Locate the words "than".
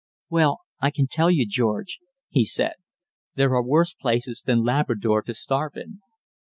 4.43-4.63